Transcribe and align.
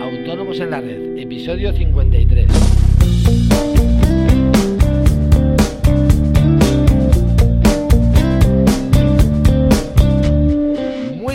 Autónomos 0.00 0.60
en 0.60 0.70
la 0.70 0.80
Red, 0.80 1.18
episodio 1.18 1.72
53. 1.72 2.46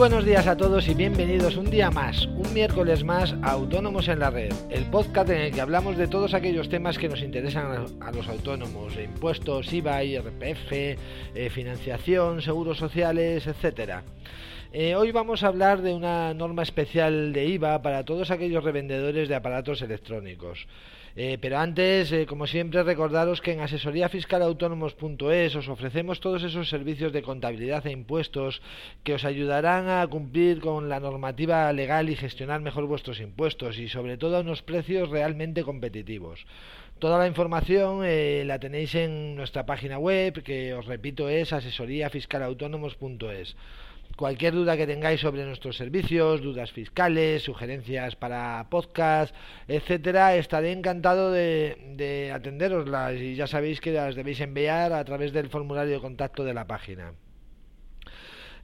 Buenos 0.00 0.24
días 0.24 0.46
a 0.46 0.56
todos 0.56 0.88
y 0.88 0.94
bienvenidos 0.94 1.58
un 1.58 1.68
día 1.68 1.90
más, 1.90 2.24
un 2.24 2.54
miércoles 2.54 3.04
más 3.04 3.34
a 3.42 3.50
Autónomos 3.50 4.08
en 4.08 4.20
la 4.20 4.30
Red, 4.30 4.54
el 4.70 4.86
podcast 4.86 5.28
en 5.28 5.42
el 5.42 5.52
que 5.52 5.60
hablamos 5.60 5.98
de 5.98 6.08
todos 6.08 6.32
aquellos 6.32 6.70
temas 6.70 6.96
que 6.96 7.10
nos 7.10 7.20
interesan 7.20 7.86
a 8.00 8.10
los 8.10 8.26
autónomos, 8.26 8.96
impuestos, 8.96 9.70
IVA, 9.70 10.02
IRPF, 10.02 10.72
eh, 10.72 11.50
financiación, 11.50 12.40
seguros 12.40 12.78
sociales, 12.78 13.46
etcétera. 13.46 14.02
Eh, 14.72 14.94
hoy 14.94 15.12
vamos 15.12 15.42
a 15.42 15.48
hablar 15.48 15.82
de 15.82 15.92
una 15.92 16.32
norma 16.32 16.62
especial 16.62 17.34
de 17.34 17.44
IVA 17.44 17.82
para 17.82 18.06
todos 18.06 18.30
aquellos 18.30 18.64
revendedores 18.64 19.28
de 19.28 19.34
aparatos 19.34 19.82
electrónicos. 19.82 20.66
Eh, 21.16 21.38
pero 21.40 21.58
antes, 21.58 22.14
como 22.28 22.46
siempre, 22.46 22.84
recordaros 22.84 23.40
que 23.40 23.52
en 23.52 23.60
asesoríafiscalautónomos.es 23.60 25.56
os 25.56 25.68
ofrecemos 25.68 26.20
todos 26.20 26.44
esos 26.44 26.68
servicios 26.68 27.12
de 27.12 27.22
contabilidad 27.22 27.84
e 27.86 27.90
impuestos 27.90 28.62
que 29.02 29.14
os 29.14 29.24
ayudarán 29.24 29.89
a 29.90 30.06
cumplir 30.06 30.60
con 30.60 30.88
la 30.88 31.00
normativa 31.00 31.72
legal 31.72 32.08
y 32.08 32.16
gestionar 32.16 32.60
mejor 32.60 32.86
vuestros 32.86 33.20
impuestos 33.20 33.78
y 33.78 33.88
sobre 33.88 34.16
todo 34.16 34.36
a 34.36 34.40
unos 34.40 34.62
precios 34.62 35.10
realmente 35.10 35.64
competitivos. 35.64 36.46
Toda 37.00 37.18
la 37.18 37.26
información 37.26 38.06
la 38.46 38.58
tenéis 38.58 38.94
en 38.94 39.34
nuestra 39.34 39.66
página 39.66 39.98
web, 39.98 40.42
que 40.42 40.74
os 40.74 40.86
repito 40.86 41.28
es 41.28 41.52
asesoríafiscalautónomos.es. 41.52 43.56
Cualquier 44.16 44.52
duda 44.52 44.76
que 44.76 44.86
tengáis 44.86 45.20
sobre 45.20 45.46
nuestros 45.46 45.78
servicios, 45.78 46.42
dudas 46.42 46.72
fiscales, 46.72 47.42
sugerencias 47.42 48.16
para 48.16 48.66
podcast, 48.68 49.34
etcétera, 49.66 50.36
estaré 50.36 50.72
encantado 50.72 51.32
de, 51.32 52.30
atenderoslas 52.34 53.14
y 53.14 53.34
ya 53.34 53.46
sabéis 53.46 53.80
que 53.80 53.92
las 53.92 54.14
debéis 54.14 54.40
enviar 54.40 54.92
a 54.92 55.02
través 55.04 55.32
del 55.32 55.48
formulario 55.48 55.94
de 55.94 56.00
contacto 56.00 56.44
de 56.44 56.52
la 56.52 56.66
página. 56.66 57.14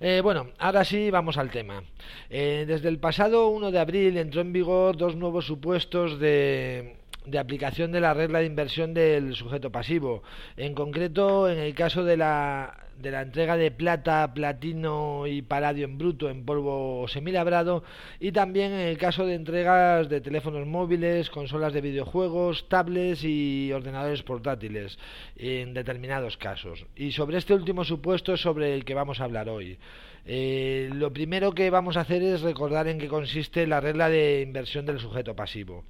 Eh, 0.00 0.20
bueno, 0.22 0.48
ahora 0.58 0.84
sí 0.84 1.10
vamos 1.10 1.38
al 1.38 1.50
tema. 1.50 1.82
Eh, 2.28 2.64
desde 2.66 2.88
el 2.88 2.98
pasado 2.98 3.48
1 3.48 3.70
de 3.70 3.78
abril 3.78 4.16
entró 4.18 4.40
en 4.40 4.52
vigor 4.52 4.96
dos 4.96 5.16
nuevos 5.16 5.46
supuestos 5.46 6.18
de, 6.18 6.96
de 7.26 7.38
aplicación 7.38 7.92
de 7.92 8.00
la 8.00 8.14
regla 8.14 8.40
de 8.40 8.46
inversión 8.46 8.94
del 8.94 9.34
sujeto 9.34 9.70
pasivo. 9.70 10.22
En 10.56 10.74
concreto, 10.74 11.48
en 11.50 11.58
el 11.58 11.74
caso 11.74 12.04
de 12.04 12.16
la 12.16 12.86
de 12.98 13.10
la 13.10 13.22
entrega 13.22 13.56
de 13.56 13.70
plata, 13.70 14.32
platino 14.32 15.26
y 15.26 15.42
paladio 15.42 15.84
en 15.84 15.98
bruto 15.98 16.30
en 16.30 16.44
polvo 16.44 17.06
semilabrado 17.08 17.84
y 18.20 18.32
también 18.32 18.72
en 18.72 18.80
el 18.80 18.98
caso 18.98 19.26
de 19.26 19.34
entregas 19.34 20.08
de 20.08 20.20
teléfonos 20.20 20.66
móviles, 20.66 21.30
consolas 21.30 21.72
de 21.72 21.80
videojuegos, 21.80 22.68
tablets 22.68 23.22
y 23.24 23.70
ordenadores 23.72 24.22
portátiles 24.22 24.98
en 25.36 25.74
determinados 25.74 26.36
casos. 26.36 26.86
Y 26.96 27.12
sobre 27.12 27.38
este 27.38 27.54
último 27.54 27.84
supuesto 27.84 28.34
es 28.34 28.40
sobre 28.40 28.74
el 28.74 28.84
que 28.84 28.94
vamos 28.94 29.20
a 29.20 29.24
hablar 29.24 29.48
hoy. 29.48 29.78
Eh, 30.24 30.90
lo 30.92 31.12
primero 31.12 31.52
que 31.52 31.70
vamos 31.70 31.96
a 31.96 32.00
hacer 32.00 32.22
es 32.22 32.40
recordar 32.40 32.88
en 32.88 32.98
qué 32.98 33.08
consiste 33.08 33.66
la 33.66 33.80
regla 33.80 34.08
de 34.08 34.42
inversión 34.42 34.86
del 34.86 34.98
sujeto 34.98 35.36
pasivo. 35.36 35.84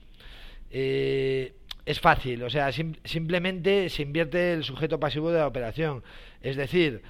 Eh, 0.70 1.54
es 1.84 2.00
fácil, 2.00 2.42
o 2.42 2.50
sea, 2.50 2.72
simplemente 2.72 3.88
se 3.90 4.02
invierte 4.02 4.52
el 4.52 4.64
sujeto 4.64 4.98
pasivo 4.98 5.30
de 5.30 5.38
la 5.38 5.46
operación, 5.46 6.02
es 6.42 6.56
decir, 6.56 7.02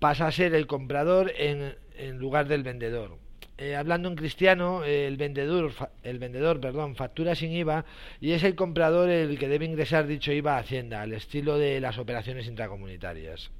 pasa 0.00 0.26
a 0.26 0.32
ser 0.32 0.54
el 0.54 0.66
comprador 0.66 1.32
en, 1.36 1.76
en 1.96 2.18
lugar 2.18 2.48
del 2.48 2.64
vendedor. 2.64 3.16
Eh, 3.56 3.76
hablando 3.76 4.08
en 4.08 4.16
cristiano, 4.16 4.82
el 4.82 5.16
vendedor, 5.16 5.72
el 6.02 6.18
vendedor, 6.18 6.60
perdón, 6.60 6.96
factura 6.96 7.36
sin 7.36 7.52
IVA 7.52 7.84
y 8.20 8.32
es 8.32 8.42
el 8.42 8.56
comprador 8.56 9.08
el 9.08 9.38
que 9.38 9.48
debe 9.48 9.64
ingresar 9.64 10.08
dicho 10.08 10.32
IVA 10.32 10.56
a 10.56 10.60
Hacienda, 10.60 11.02
al 11.02 11.12
estilo 11.12 11.56
de 11.56 11.80
las 11.80 11.98
operaciones 11.98 12.48
intracomunitarias. 12.48 13.52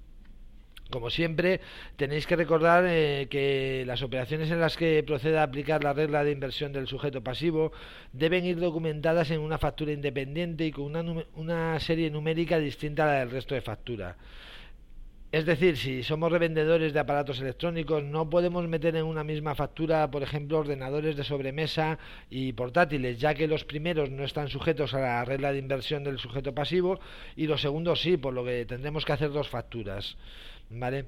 Como 0.90 1.10
siempre, 1.10 1.60
tenéis 1.96 2.26
que 2.26 2.36
recordar 2.36 2.84
eh, 2.86 3.26
que 3.30 3.84
las 3.86 4.02
operaciones 4.02 4.50
en 4.50 4.60
las 4.60 4.76
que 4.76 5.02
proceda 5.02 5.40
a 5.40 5.44
aplicar 5.44 5.82
la 5.82 5.92
regla 5.92 6.22
de 6.24 6.30
inversión 6.30 6.72
del 6.72 6.86
sujeto 6.86 7.22
pasivo 7.22 7.72
deben 8.12 8.44
ir 8.44 8.60
documentadas 8.60 9.30
en 9.30 9.40
una 9.40 9.58
factura 9.58 9.92
independiente 9.92 10.66
y 10.66 10.72
con 10.72 10.84
una, 10.84 11.24
una 11.34 11.80
serie 11.80 12.10
numérica 12.10 12.58
distinta 12.58 13.04
a 13.04 13.06
la 13.06 13.18
del 13.20 13.30
resto 13.30 13.54
de 13.54 13.62
factura. 13.62 14.16
Es 15.34 15.46
decir, 15.46 15.76
si 15.76 16.04
somos 16.04 16.30
revendedores 16.30 16.92
de 16.92 17.00
aparatos 17.00 17.40
electrónicos, 17.40 18.04
no 18.04 18.30
podemos 18.30 18.68
meter 18.68 18.94
en 18.94 19.04
una 19.04 19.24
misma 19.24 19.56
factura, 19.56 20.08
por 20.08 20.22
ejemplo, 20.22 20.60
ordenadores 20.60 21.16
de 21.16 21.24
sobremesa 21.24 21.98
y 22.30 22.52
portátiles, 22.52 23.18
ya 23.18 23.34
que 23.34 23.48
los 23.48 23.64
primeros 23.64 24.10
no 24.12 24.22
están 24.22 24.46
sujetos 24.46 24.94
a 24.94 25.00
la 25.00 25.24
regla 25.24 25.50
de 25.50 25.58
inversión 25.58 26.04
del 26.04 26.20
sujeto 26.20 26.54
pasivo 26.54 27.00
y 27.34 27.48
los 27.48 27.62
segundos 27.62 28.00
sí, 28.00 28.16
por 28.16 28.32
lo 28.32 28.44
que 28.44 28.64
tendremos 28.64 29.04
que 29.04 29.12
hacer 29.12 29.32
dos 29.32 29.48
facturas. 29.48 30.16
¿Vale? 30.70 31.06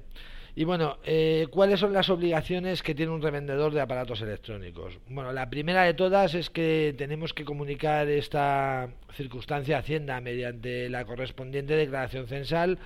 Y 0.55 0.63
bueno, 0.63 0.97
eh, 1.03 1.45
¿cuáles 1.51 1.79
son 1.79 1.93
las 1.93 2.09
obligaciones 2.09 2.81
que 2.81 2.95
tiene 2.95 3.11
un 3.11 3.21
revendedor 3.21 3.73
de 3.73 3.79
aparatos 3.79 4.21
electrónicos? 4.21 4.97
Bueno, 5.07 5.31
la 5.31 5.51
primera 5.51 5.83
de 5.83 5.93
todas 5.93 6.33
es 6.33 6.49
que 6.49 6.95
tenemos 6.97 7.31
que 7.31 7.45
comunicar 7.45 8.07
esta 8.09 8.89
circunstancia 9.13 9.77
a 9.77 9.81
Hacienda 9.81 10.19
mediante 10.19 10.89
la 10.89 11.05
correspondiente 11.05 11.75
declaración 11.75 12.25
censal. 12.27 12.79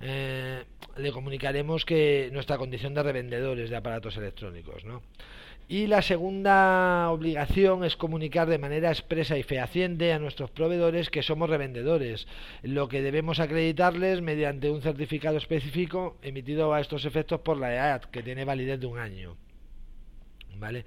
Eh, 0.00 0.62
le 0.96 1.10
comunicaremos 1.10 1.84
que 1.84 2.30
nuestra 2.32 2.56
condición 2.56 2.94
de 2.94 3.02
revendedores 3.02 3.68
de 3.68 3.74
aparatos 3.74 4.16
electrónicos, 4.16 4.84
¿no? 4.84 5.02
Y 5.70 5.86
la 5.86 6.00
segunda 6.00 7.10
obligación 7.10 7.84
es 7.84 7.94
comunicar 7.94 8.48
de 8.48 8.56
manera 8.56 8.88
expresa 8.88 9.36
y 9.36 9.42
fehaciente 9.42 10.14
a 10.14 10.18
nuestros 10.18 10.50
proveedores 10.50 11.10
que 11.10 11.22
somos 11.22 11.50
revendedores, 11.50 12.26
lo 12.62 12.88
que 12.88 13.02
debemos 13.02 13.38
acreditarles 13.38 14.22
mediante 14.22 14.70
un 14.70 14.80
certificado 14.80 15.36
específico 15.36 16.16
emitido 16.22 16.72
a 16.72 16.80
estos 16.80 17.04
efectos 17.04 17.42
por 17.42 17.58
la 17.58 17.74
EAD, 17.74 18.04
que 18.04 18.22
tiene 18.22 18.46
validez 18.46 18.80
de 18.80 18.86
un 18.86 18.98
año. 18.98 19.36
¿Vale? 20.56 20.86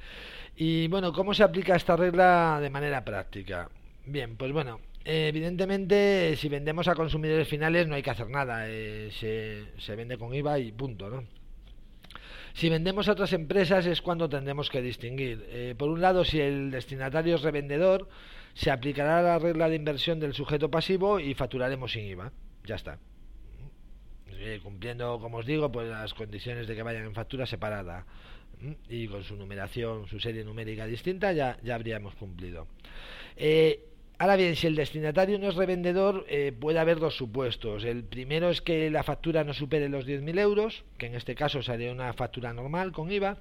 Y 0.56 0.88
bueno, 0.88 1.14
¿cómo 1.14 1.36
se 1.36 1.44
aplica 1.44 1.76
esta 1.76 1.96
regla 1.96 2.58
de 2.60 2.72
manera 2.72 3.06
práctica? 3.06 3.70
Bien, 4.08 4.36
pues 4.36 4.52
bueno, 4.52 4.80
evidentemente 5.06 6.36
si 6.38 6.50
vendemos 6.50 6.88
a 6.88 6.96
consumidores 6.96 7.48
finales 7.48 7.88
no 7.88 7.94
hay 7.94 8.02
que 8.02 8.10
hacer 8.10 8.32
nada, 8.32 8.68
eh, 8.68 9.12
se, 9.12 9.80
se 9.80 9.96
vende 9.96 10.18
con 10.18 10.34
IVA 10.34 10.58
y 10.58 10.72
punto, 10.72 11.08
¿no? 11.08 11.41
Si 12.54 12.70
vendemos 12.70 13.08
a 13.08 13.14
otras 13.14 13.34
empresas 13.34 13.86
es 13.86 14.02
cuando 14.02 14.30
tendremos 14.30 14.70
que 14.70 14.82
distinguir. 14.82 15.46
Eh, 15.50 15.76
por 15.78 15.90
un 15.90 16.02
lado, 16.02 16.24
si 16.24 16.40
el 16.40 16.72
destinatario 16.72 17.36
es 17.36 17.42
revendedor, 17.42 18.10
se 18.54 18.72
aplicará 18.72 19.22
la 19.22 19.40
regla 19.40 19.70
de 19.70 19.76
inversión 19.76 20.20
del 20.20 20.34
sujeto 20.34 20.70
pasivo 20.70 21.20
y 21.20 21.34
facturaremos 21.34 21.92
sin 21.92 22.06
IVA. 22.06 22.32
Ya 22.66 22.76
está. 22.76 23.00
cumpliendo, 24.64 25.20
como 25.20 25.38
os 25.38 25.46
digo, 25.46 25.72
pues 25.72 25.88
las 25.88 26.14
condiciones 26.14 26.68
de 26.68 26.76
que 26.76 26.84
vayan 26.84 27.06
en 27.06 27.14
factura 27.14 27.46
separada 27.46 28.06
y 28.90 29.08
con 29.08 29.24
su 29.24 29.36
numeración, 29.36 30.08
su 30.08 30.20
serie 30.20 30.44
numérica 30.44 30.86
distinta, 30.86 31.32
ya, 31.32 31.58
ya 31.64 31.76
habríamos 31.76 32.16
cumplido. 32.16 32.68
Eh, 33.36 33.91
Ahora 34.22 34.36
bien, 34.36 34.56
si 34.56 34.68
el 34.68 34.76
destinatario 34.76 35.40
no 35.40 35.50
es 35.50 35.56
revendedor, 35.56 36.28
eh, 36.30 36.52
puede 36.52 36.78
haber 36.78 37.00
dos 37.00 37.16
supuestos. 37.16 37.84
El 37.84 38.04
primero 38.04 38.52
es 38.52 38.62
que 38.62 38.92
la 38.92 39.02
factura 39.02 39.44
no 39.44 39.52
supere 39.52 39.90
los 39.90 40.06
10.000 40.06 40.38
euros, 40.38 40.84
que 41.00 41.08
en 41.08 41.16
este 41.16 41.34
caso 41.34 41.64
sería 41.64 41.92
una 41.92 42.14
factura 42.14 42.54
normal 42.54 42.92
con 42.92 43.12
IVA. 43.12 43.40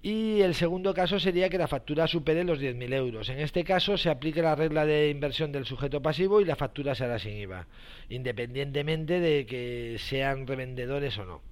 Y 0.00 0.40
el 0.42 0.54
segundo 0.54 0.94
caso 0.94 1.18
sería 1.18 1.48
que 1.48 1.58
la 1.58 1.66
factura 1.66 2.06
supere 2.06 2.44
los 2.44 2.60
10.000 2.60 2.94
euros. 2.94 3.28
En 3.28 3.40
este 3.40 3.64
caso 3.64 3.98
se 3.98 4.08
aplica 4.08 4.40
la 4.40 4.54
regla 4.54 4.86
de 4.86 5.10
inversión 5.10 5.50
del 5.50 5.64
sujeto 5.64 6.00
pasivo 6.00 6.40
y 6.40 6.44
la 6.44 6.54
factura 6.54 6.94
será 6.94 7.18
sin 7.18 7.36
IVA, 7.36 7.66
independientemente 8.08 9.18
de 9.18 9.46
que 9.46 9.96
sean 9.98 10.46
revendedores 10.46 11.18
o 11.18 11.24
no. 11.24 11.42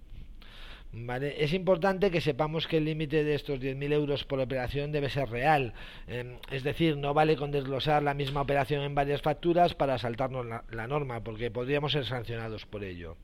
Es 0.92 1.52
importante 1.52 2.10
que 2.10 2.20
sepamos 2.20 2.66
que 2.66 2.78
el 2.78 2.86
límite 2.86 3.22
de 3.22 3.34
estos 3.34 3.60
10.000 3.60 3.92
euros 3.92 4.24
por 4.24 4.41
operación 4.41 4.92
debe 4.92 5.10
ser 5.10 5.28
real. 5.28 5.74
Em, 6.06 6.38
es 6.50 6.62
decir, 6.62 6.97
no 6.97 7.12
vale 7.12 7.36
con 7.36 7.50
desglosar 7.50 8.03
la 8.03 8.15
misma 8.15 8.41
operación 8.41 8.83
en 8.83 8.94
varias 8.94 9.21
facturas 9.21 9.74
para 9.74 9.98
saltarnos 9.98 10.47
la, 10.47 10.86
norma, 10.86 11.22
porque 11.22 11.50
podríamos 11.50 11.92
ser 11.92 12.06
sancionados 12.06 12.65
por 12.65 12.83
ello. 12.83 13.16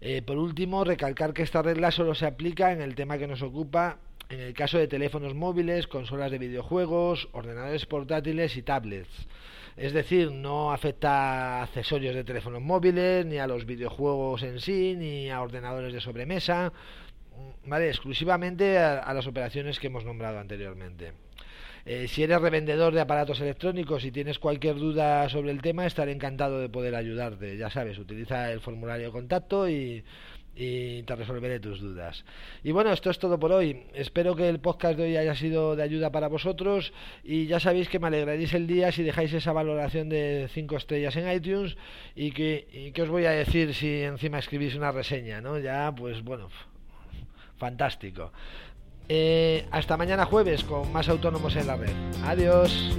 Eh, 0.00 0.22
por 0.22 0.38
último, 0.38 0.84
recalcar 0.84 1.32
que 1.34 1.42
esta 1.42 1.62
regla 1.62 1.90
solo 1.90 2.14
se 2.14 2.26
aplica 2.26 2.72
en 2.72 2.80
el 2.80 2.94
tema 2.94 3.18
que 3.18 3.28
nos 3.28 3.42
ocupa 3.42 3.98
en 4.28 4.40
el 4.40 4.54
caso 4.54 4.76
de 4.78 4.88
teléfonos 4.88 5.34
móviles, 5.34 5.86
consolas 5.86 6.30
de 6.30 6.38
videojuegos, 6.38 7.28
ordenadores 7.32 7.86
portátiles 7.86 8.56
y 8.56 8.62
tablets. 8.62 9.26
Es 9.78 9.92
decir, 9.92 10.32
no 10.32 10.72
afecta 10.72 11.60
a 11.60 11.62
accesorios 11.62 12.12
de 12.12 12.24
teléfonos 12.24 12.60
móviles, 12.60 13.24
ni 13.24 13.38
a 13.38 13.46
los 13.46 13.64
videojuegos 13.64 14.42
en 14.42 14.58
sí, 14.58 14.96
ni 14.96 15.30
a 15.30 15.40
ordenadores 15.40 15.92
de 15.92 16.00
sobremesa, 16.00 16.72
¿vale? 17.64 17.88
exclusivamente 17.88 18.76
a, 18.78 19.12
las 19.14 19.28
operaciones 19.28 19.78
que 19.78 19.86
hemos 19.86 20.04
nombrado 20.04 20.40
anteriormente. 20.40 21.12
Eh, 21.86 22.08
si 22.08 22.24
eres 22.24 22.40
revendedor 22.40 22.92
de 22.92 23.00
aparatos 23.00 23.40
electrónicos 23.40 24.04
y 24.04 24.10
tienes 24.10 24.40
cualquier 24.40 24.74
duda 24.74 25.28
sobre 25.28 25.52
el 25.52 25.62
tema, 25.62 25.86
estaré 25.86 26.10
encantado 26.10 26.58
de 26.58 26.68
poder 26.68 26.96
ayudarte. 26.96 27.56
Ya 27.56 27.70
sabes, 27.70 27.98
utiliza 27.98 28.50
el 28.50 28.60
formulario 28.60 29.06
de 29.06 29.12
contacto 29.12 29.68
y, 29.68 30.02
y 30.60 31.04
te 31.04 31.14
resolveré 31.14 31.60
tus 31.60 31.80
dudas. 31.80 32.24
Y 32.64 32.72
bueno, 32.72 32.92
esto 32.92 33.10
es 33.10 33.18
todo 33.20 33.38
por 33.38 33.52
hoy. 33.52 33.84
Espero 33.94 34.34
que 34.34 34.48
el 34.48 34.58
podcast 34.58 34.98
de 34.98 35.04
hoy 35.04 35.16
haya 35.16 35.36
sido 35.36 35.76
de 35.76 35.84
ayuda 35.84 36.10
para 36.10 36.26
vosotros 36.26 36.92
y 37.22 37.46
ya 37.46 37.60
sabéis 37.60 37.88
que 37.88 38.00
me 38.00 38.08
alegraréis 38.08 38.52
el 38.54 38.66
día 38.66 38.90
si 38.90 39.04
dejáis 39.04 39.32
esa 39.32 39.52
valoración 39.52 40.08
de 40.08 40.48
5 40.52 40.76
estrellas 40.76 41.14
en 41.14 41.30
iTunes 41.30 41.76
y 42.16 42.32
que, 42.32 42.92
os 43.00 43.08
voy 43.08 43.26
a 43.26 43.30
decir 43.30 43.72
si 43.72 44.02
encima 44.02 44.40
escribís 44.40 44.74
una 44.74 44.90
reseña, 44.90 45.40
¿no? 45.40 45.60
Ya, 45.60 45.94
pues 45.96 46.24
bueno, 46.24 46.48
fantástico. 47.56 48.32
Eh, 49.08 49.64
hasta 49.70 49.96
mañana 49.96 50.24
jueves 50.24 50.64
con 50.64 50.92
más 50.92 51.08
autónomos 51.08 51.54
en 51.54 51.68
la 51.68 51.76
red. 51.76 51.92
Adiós. 52.24 52.98